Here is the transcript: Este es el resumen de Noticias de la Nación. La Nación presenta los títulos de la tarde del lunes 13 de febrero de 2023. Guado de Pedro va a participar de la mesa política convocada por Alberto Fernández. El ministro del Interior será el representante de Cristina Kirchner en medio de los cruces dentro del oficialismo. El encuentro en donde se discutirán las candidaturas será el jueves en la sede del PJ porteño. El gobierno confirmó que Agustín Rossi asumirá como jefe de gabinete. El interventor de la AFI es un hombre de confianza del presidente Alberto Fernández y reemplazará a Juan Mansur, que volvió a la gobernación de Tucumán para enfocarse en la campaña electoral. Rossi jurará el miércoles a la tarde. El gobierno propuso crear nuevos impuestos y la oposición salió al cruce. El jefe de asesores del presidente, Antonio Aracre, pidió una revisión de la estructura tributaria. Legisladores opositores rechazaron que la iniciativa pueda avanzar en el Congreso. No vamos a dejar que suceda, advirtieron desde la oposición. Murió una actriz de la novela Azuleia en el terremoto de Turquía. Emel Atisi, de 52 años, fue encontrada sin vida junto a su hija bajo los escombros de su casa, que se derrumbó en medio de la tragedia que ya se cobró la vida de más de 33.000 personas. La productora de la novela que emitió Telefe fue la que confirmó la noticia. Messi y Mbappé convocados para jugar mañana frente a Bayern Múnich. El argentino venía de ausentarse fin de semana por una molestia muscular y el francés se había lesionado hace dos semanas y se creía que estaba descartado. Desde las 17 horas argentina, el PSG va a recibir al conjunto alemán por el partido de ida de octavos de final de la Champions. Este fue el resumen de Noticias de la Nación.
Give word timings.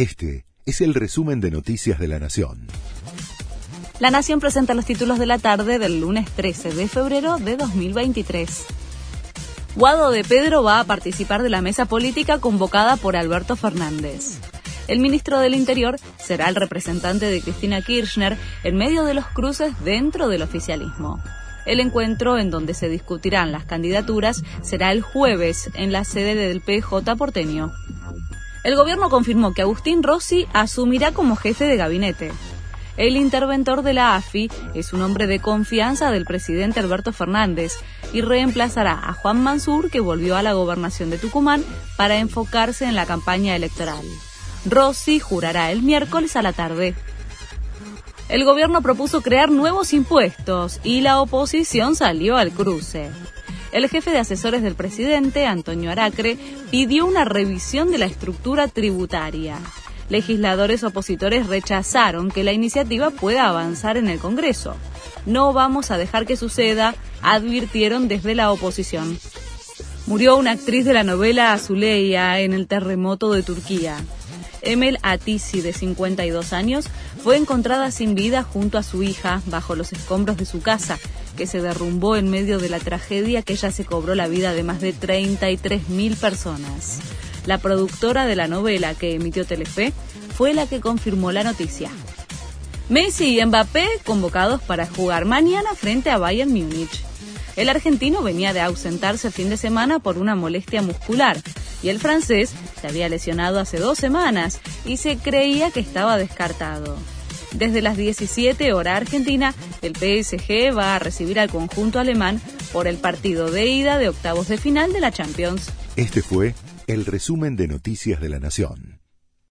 Este 0.00 0.46
es 0.64 0.80
el 0.80 0.94
resumen 0.94 1.42
de 1.42 1.50
Noticias 1.50 1.98
de 1.98 2.08
la 2.08 2.18
Nación. 2.18 2.68
La 3.98 4.10
Nación 4.10 4.40
presenta 4.40 4.72
los 4.72 4.86
títulos 4.86 5.18
de 5.18 5.26
la 5.26 5.36
tarde 5.38 5.78
del 5.78 6.00
lunes 6.00 6.26
13 6.30 6.72
de 6.72 6.88
febrero 6.88 7.36
de 7.36 7.58
2023. 7.58 8.64
Guado 9.76 10.10
de 10.10 10.24
Pedro 10.24 10.62
va 10.62 10.80
a 10.80 10.84
participar 10.84 11.42
de 11.42 11.50
la 11.50 11.60
mesa 11.60 11.84
política 11.84 12.38
convocada 12.38 12.96
por 12.96 13.14
Alberto 13.14 13.56
Fernández. 13.56 14.38
El 14.88 15.00
ministro 15.00 15.38
del 15.38 15.54
Interior 15.54 15.98
será 16.16 16.48
el 16.48 16.54
representante 16.54 17.26
de 17.26 17.42
Cristina 17.42 17.82
Kirchner 17.82 18.38
en 18.64 18.76
medio 18.76 19.04
de 19.04 19.12
los 19.12 19.26
cruces 19.26 19.74
dentro 19.84 20.28
del 20.28 20.40
oficialismo. 20.40 21.22
El 21.66 21.78
encuentro 21.78 22.38
en 22.38 22.50
donde 22.50 22.72
se 22.72 22.88
discutirán 22.88 23.52
las 23.52 23.66
candidaturas 23.66 24.44
será 24.62 24.92
el 24.92 25.02
jueves 25.02 25.68
en 25.74 25.92
la 25.92 26.04
sede 26.04 26.36
del 26.36 26.62
PJ 26.62 27.16
porteño. 27.16 27.70
El 28.62 28.76
gobierno 28.76 29.08
confirmó 29.08 29.54
que 29.54 29.62
Agustín 29.62 30.02
Rossi 30.02 30.46
asumirá 30.52 31.12
como 31.12 31.36
jefe 31.36 31.64
de 31.64 31.76
gabinete. 31.76 32.30
El 32.96 33.16
interventor 33.16 33.82
de 33.82 33.94
la 33.94 34.16
AFI 34.16 34.50
es 34.74 34.92
un 34.92 35.00
hombre 35.00 35.26
de 35.26 35.40
confianza 35.40 36.10
del 36.10 36.26
presidente 36.26 36.80
Alberto 36.80 37.12
Fernández 37.12 37.72
y 38.12 38.20
reemplazará 38.20 39.00
a 39.08 39.14
Juan 39.14 39.42
Mansur, 39.42 39.90
que 39.90 40.00
volvió 40.00 40.36
a 40.36 40.42
la 40.42 40.52
gobernación 40.52 41.08
de 41.08 41.16
Tucumán 41.16 41.64
para 41.96 42.18
enfocarse 42.18 42.84
en 42.84 42.96
la 42.96 43.06
campaña 43.06 43.56
electoral. 43.56 44.04
Rossi 44.66 45.18
jurará 45.20 45.70
el 45.72 45.82
miércoles 45.82 46.36
a 46.36 46.42
la 46.42 46.52
tarde. 46.52 46.94
El 48.28 48.44
gobierno 48.44 48.82
propuso 48.82 49.22
crear 49.22 49.50
nuevos 49.50 49.94
impuestos 49.94 50.80
y 50.84 51.00
la 51.00 51.22
oposición 51.22 51.96
salió 51.96 52.36
al 52.36 52.50
cruce. 52.52 53.10
El 53.72 53.88
jefe 53.88 54.10
de 54.10 54.18
asesores 54.18 54.62
del 54.62 54.74
presidente, 54.74 55.46
Antonio 55.46 55.90
Aracre, 55.90 56.36
pidió 56.70 57.06
una 57.06 57.24
revisión 57.24 57.90
de 57.90 57.98
la 57.98 58.06
estructura 58.06 58.66
tributaria. 58.66 59.58
Legisladores 60.08 60.82
opositores 60.82 61.46
rechazaron 61.46 62.32
que 62.32 62.42
la 62.42 62.52
iniciativa 62.52 63.10
pueda 63.10 63.46
avanzar 63.46 63.96
en 63.96 64.08
el 64.08 64.18
Congreso. 64.18 64.74
No 65.24 65.52
vamos 65.52 65.92
a 65.92 65.98
dejar 65.98 66.26
que 66.26 66.36
suceda, 66.36 66.96
advirtieron 67.22 68.08
desde 68.08 68.34
la 68.34 68.50
oposición. 68.50 69.18
Murió 70.06 70.36
una 70.36 70.50
actriz 70.52 70.84
de 70.84 70.94
la 70.94 71.04
novela 71.04 71.52
Azuleia 71.52 72.40
en 72.40 72.52
el 72.52 72.66
terremoto 72.66 73.30
de 73.32 73.44
Turquía. 73.44 73.98
Emel 74.62 74.98
Atisi, 75.02 75.60
de 75.60 75.72
52 75.72 76.52
años, 76.52 76.86
fue 77.22 77.36
encontrada 77.36 77.90
sin 77.90 78.14
vida 78.14 78.42
junto 78.42 78.78
a 78.78 78.82
su 78.82 79.02
hija 79.02 79.42
bajo 79.46 79.74
los 79.74 79.92
escombros 79.92 80.36
de 80.36 80.46
su 80.46 80.60
casa, 80.60 80.98
que 81.36 81.46
se 81.46 81.60
derrumbó 81.60 82.16
en 82.16 82.30
medio 82.30 82.58
de 82.58 82.68
la 82.68 82.78
tragedia 82.78 83.42
que 83.42 83.56
ya 83.56 83.70
se 83.70 83.84
cobró 83.84 84.14
la 84.14 84.28
vida 84.28 84.52
de 84.52 84.62
más 84.62 84.80
de 84.80 84.94
33.000 84.94 86.16
personas. 86.16 86.98
La 87.46 87.58
productora 87.58 88.26
de 88.26 88.36
la 88.36 88.48
novela 88.48 88.94
que 88.94 89.14
emitió 89.14 89.46
Telefe 89.46 89.92
fue 90.36 90.52
la 90.54 90.66
que 90.66 90.80
confirmó 90.80 91.32
la 91.32 91.44
noticia. 91.44 91.90
Messi 92.88 93.38
y 93.38 93.44
Mbappé 93.44 93.86
convocados 94.04 94.60
para 94.62 94.86
jugar 94.86 95.24
mañana 95.24 95.74
frente 95.74 96.10
a 96.10 96.18
Bayern 96.18 96.50
Múnich. 96.50 97.04
El 97.56 97.68
argentino 97.68 98.22
venía 98.22 98.52
de 98.52 98.60
ausentarse 98.60 99.30
fin 99.30 99.48
de 99.48 99.56
semana 99.56 99.98
por 99.98 100.18
una 100.18 100.34
molestia 100.34 100.82
muscular 100.82 101.40
y 101.82 101.88
el 101.88 101.98
francés 101.98 102.52
se 102.80 102.86
había 102.86 103.08
lesionado 103.08 103.58
hace 103.58 103.78
dos 103.78 103.98
semanas 103.98 104.60
y 104.84 104.96
se 104.96 105.16
creía 105.16 105.70
que 105.70 105.80
estaba 105.80 106.16
descartado. 106.16 106.96
Desde 107.52 107.82
las 107.82 107.96
17 107.96 108.72
horas 108.72 108.96
argentina, 108.96 109.54
el 109.82 109.96
PSG 109.96 110.76
va 110.76 110.94
a 110.94 110.98
recibir 110.98 111.40
al 111.40 111.50
conjunto 111.50 111.98
alemán 111.98 112.40
por 112.72 112.86
el 112.86 112.96
partido 112.96 113.50
de 113.50 113.66
ida 113.66 113.98
de 113.98 114.08
octavos 114.08 114.48
de 114.48 114.58
final 114.58 114.92
de 114.92 115.00
la 115.00 115.10
Champions. 115.10 115.70
Este 115.96 116.22
fue 116.22 116.54
el 116.86 117.06
resumen 117.06 117.56
de 117.56 117.66
Noticias 117.66 118.20
de 118.20 118.28
la 118.28 118.38
Nación. 118.38 118.99